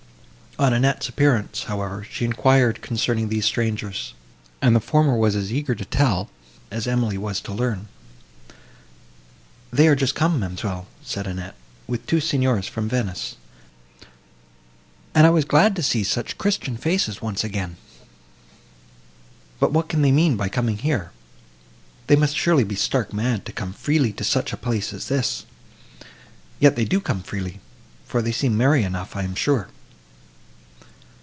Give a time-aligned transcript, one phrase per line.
[0.59, 4.13] On Annette's appearance, however, she enquired, concerning these strangers;
[4.61, 6.29] and the former was as eager to tell,
[6.69, 7.87] as Emily was to learn.
[9.73, 11.55] "They are just come, ma'amselle," said Annette,
[11.87, 13.37] "with two Signors from Venice,
[15.15, 17.43] and I was glad to see such Christian faces once
[19.55, 21.11] again.—But what can they mean by coming here?
[22.05, 25.43] They must surely be stark mad to come freely to such a place as this!
[26.59, 27.61] Yet they do come freely,
[28.05, 29.69] for they seem merry enough, I am sure."